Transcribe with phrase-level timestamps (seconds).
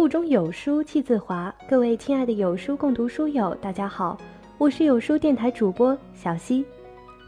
[0.00, 4.16] 腹中有书气自华，各位亲爱的有书共读书友，大家好，
[4.56, 6.64] 我是有书电台主播小溪。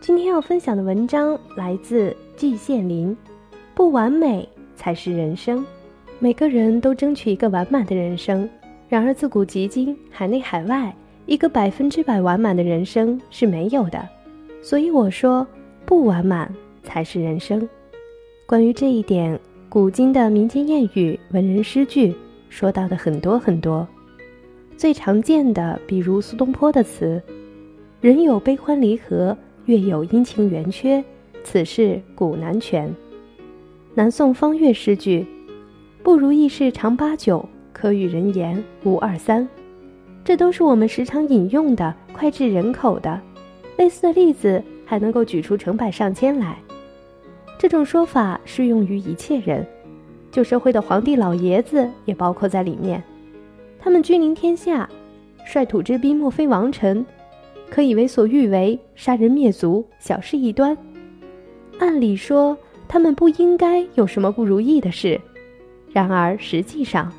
[0.00, 3.14] 今天要分享的文章来自季羡林，
[3.74, 5.62] 不完美才是人生。
[6.18, 8.48] 每个人都争取一个完满的人生，
[8.88, 10.96] 然而自古及今，海内海外，
[11.26, 14.08] 一个百分之百完满的人生是没有的。
[14.62, 15.46] 所以我说，
[15.84, 16.50] 不完满
[16.82, 17.68] 才是人生。
[18.46, 22.14] 关于这一点，古今的民间谚语、文人诗句
[22.52, 23.88] 说到的很多很多。
[24.76, 27.20] 最常见的，比如苏东坡的词
[28.02, 31.02] ：“人有悲欢离合，月有阴晴圆缺，
[31.42, 32.94] 此事古难全。”
[33.94, 35.26] 南宋方岳诗句
[36.04, 39.48] ：“不如意事常八九，可与人言无二三。”
[40.22, 43.18] 这都是我们时常引用的、脍炙人口的。
[43.78, 46.58] 类似的例子还能够举出成百上千来。
[47.58, 49.66] 这种说法适用于一切人，
[50.32, 53.00] 旧社会的皇帝老爷子也包括在里面。
[53.78, 54.88] 他们君临天下，
[55.44, 57.04] 率土之滨莫非王臣，
[57.68, 60.76] 可以为所欲为，杀人灭族，小事一端。
[61.78, 62.56] 按理说，
[62.88, 65.20] 他们不应该有什么不如意的事。
[65.92, 67.12] 然而实际上，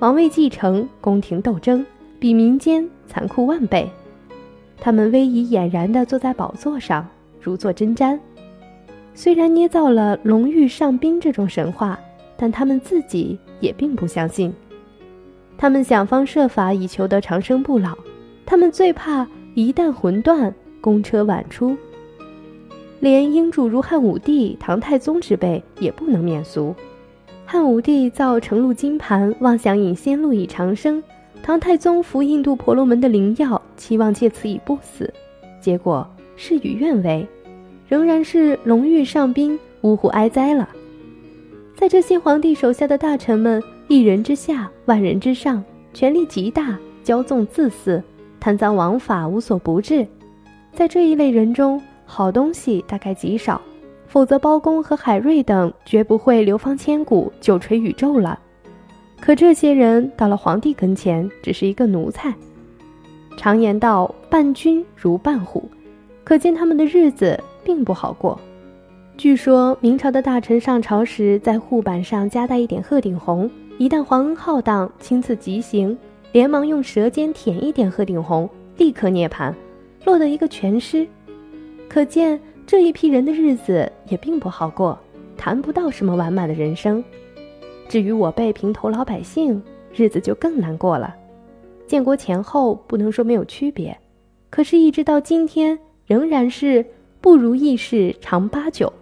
[0.00, 1.84] 王位继承、宫廷斗争，
[2.18, 3.88] 比民间残酷万倍。
[4.80, 7.08] 他们威仪俨然地坐在宝座上，
[7.40, 8.18] 如坐针毡。
[9.14, 11.98] 虽然捏造了龙玉上宾这种神话，
[12.38, 14.50] 但他们自己也并不相信。
[15.58, 17.98] 他们想方设法以求得长生不老。
[18.46, 21.76] 他们最怕一旦魂断，公车晚出。
[23.00, 26.74] 连英主如汉武帝、唐太宗之辈也不能免俗。
[27.44, 31.02] 汉武帝造成露金盘，妄想引仙路以长生。
[31.42, 35.12] 唐太宗服印度婆罗门的灵药，期望借此以不死，
[35.60, 37.26] 结果事与愿违，
[37.88, 40.68] 仍然是龙玉上宾，呜呼哀哉了。
[41.78, 45.62] 在这些皇帝手下的大臣们，一人之下，万人之上，
[45.94, 48.02] 权力极大，骄纵自私，
[48.40, 50.04] 贪赃枉法，无所不至。
[50.72, 53.62] 在这一类人中，好东西大概极少，
[54.08, 58.36] 否则包公和海瑞等绝不会流芳千古，久垂宇宙了。
[59.20, 62.34] 可这些人到了皇帝跟前，只是一个奴才。
[63.36, 65.70] 常言道：“伴君如伴虎”，
[66.24, 68.36] 可见他们的日子并不好过。
[69.18, 75.98] 据说明朝的大臣上朝时，在护板上夹带一点鹤顶红，一旦皇恩浩荡，亲自急行，
[76.30, 79.52] 连忙用舌尖舔一点鹤顶红，立刻涅槃，
[80.04, 81.04] 落得一个全尸。
[81.88, 84.96] 可见这一批人的日子也并不好过，
[85.36, 87.02] 谈不到什么完满的人生。
[87.88, 89.60] 至于我辈平头老百姓，
[89.92, 91.12] 日子就更难过了。
[91.88, 93.98] 建国前后不能说没有区别，
[94.48, 96.86] 可是，一直到今天，仍然是
[97.20, 98.92] 不如意事常八九。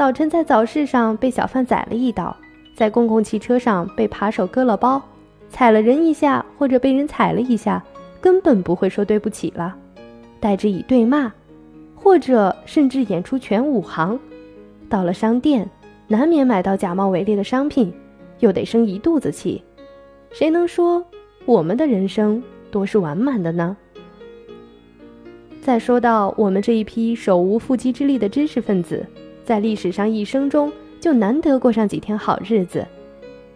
[0.00, 2.34] 早晨在早市上被小贩宰了一刀，
[2.74, 5.02] 在公共汽车上被扒手割了包，
[5.50, 7.84] 踩了人一下或者被人踩了一下，
[8.18, 9.76] 根本不会说对不起了，
[10.40, 11.30] 代之以对骂，
[11.94, 14.18] 或者甚至演出全武行。
[14.88, 15.68] 到了商店。
[16.08, 17.92] 难免买到假冒伪劣的商品，
[18.38, 19.62] 又得生一肚子气。
[20.32, 21.04] 谁能说
[21.44, 23.76] 我们的人生多是完满的呢？
[25.60, 29.06] 再说到我们这一批手无缚鸡之力的知识分子，
[29.50, 32.86] 在历史上一生中就难得过上几天好日子。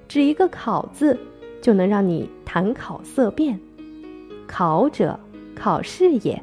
[0.09, 1.16] 只一个“考”字，
[1.62, 3.56] 就能让你谈考色变。
[4.44, 5.16] 考者，
[5.55, 6.43] 考试也。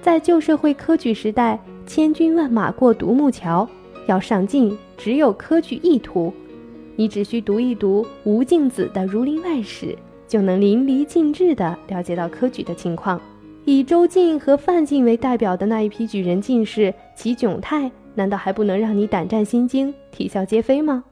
[0.00, 1.58] 在旧社会科举时代，
[1.88, 3.68] 千军万马过独木桥。
[4.06, 6.32] 要上进，只有科举一途。
[6.94, 9.86] 你只需读一读吴敬梓的《儒林外史》，
[10.28, 13.20] 就能淋漓尽致地了解到科举的情况。
[13.64, 21.04] 以周进和范进为代表的那一批举人进士，其窘态难道还不能让你胆战心惊、啼笑皆非吗？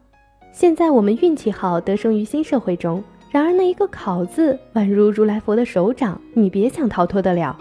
[0.51, 3.05] 现在我们运气好，得生于新社会中。
[3.31, 7.57] 然而那一个“考”字，宛如如来佛的手掌，你别想逃脱得了。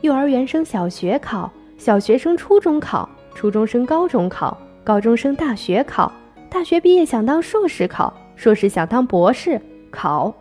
[0.00, 3.08] 幼儿园升小学考，小学生初中考。
[3.34, 6.12] 初中升高中考，高中升大学考，
[6.50, 9.60] 大学毕业想当硕士考，硕士想当博士
[9.90, 10.32] 考，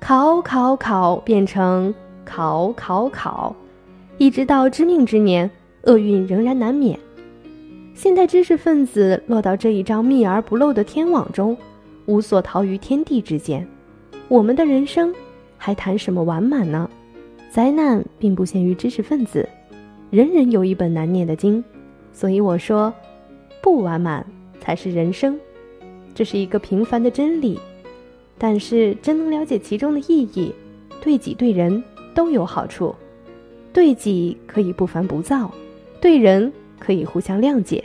[0.00, 1.92] 考考考变成
[2.24, 3.54] 考考考，
[4.16, 5.50] 一直到知命之年，
[5.82, 6.98] 厄运仍然难免。
[7.94, 11.56] 现代知识分子落到这一张密而不漏的天网中，
[12.06, 13.66] 无所逃于天地之间。
[14.26, 15.14] 我们的人生
[15.56, 16.90] 还谈什么完满呢？
[17.50, 19.48] 灾难并不限于知识分子，
[20.10, 21.62] 人人有一本难念的经。
[22.12, 22.92] 所以我说，
[23.62, 24.26] 不完满
[24.60, 25.38] 才是人生，
[26.14, 27.60] 这是一个平凡的真理。
[28.36, 30.52] 但是真能了解其中的意义，
[31.00, 31.82] 对己对人
[32.12, 32.92] 都有好处。
[33.72, 35.50] 对己可以不烦不躁，
[36.00, 36.52] 对人
[36.84, 37.82] 可以互相谅解，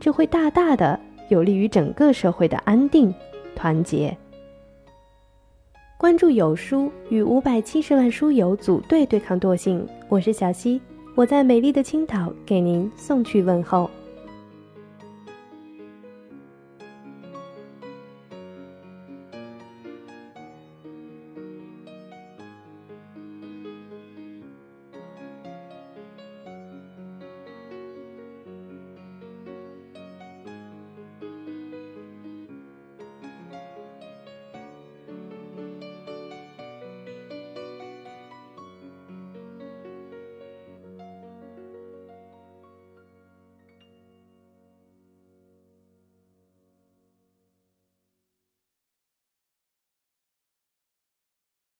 [0.00, 0.98] 这会大大的
[1.28, 3.14] 有利于整个社会的安定
[3.54, 4.16] 团结。
[5.96, 9.86] 关注有书，与五百七十万书友组队对抗惰性。
[10.08, 10.80] 我是小溪，
[11.14, 13.88] 我在美丽的青岛给您送去问候。